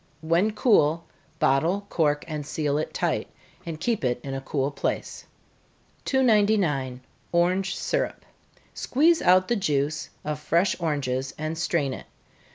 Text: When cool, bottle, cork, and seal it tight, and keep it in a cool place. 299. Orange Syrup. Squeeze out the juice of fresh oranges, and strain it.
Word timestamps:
When 0.21 0.49
cool, 0.53 1.05
bottle, 1.37 1.85
cork, 1.89 2.25
and 2.27 2.43
seal 2.43 2.79
it 2.79 2.91
tight, 2.91 3.27
and 3.67 3.79
keep 3.79 4.03
it 4.03 4.19
in 4.23 4.33
a 4.33 4.41
cool 4.41 4.71
place. 4.71 5.25
299. 6.05 7.01
Orange 7.31 7.77
Syrup. 7.77 8.25
Squeeze 8.73 9.21
out 9.21 9.47
the 9.47 9.55
juice 9.55 10.09
of 10.25 10.39
fresh 10.39 10.75
oranges, 10.79 11.35
and 11.37 11.55
strain 11.55 11.93
it. 11.93 12.07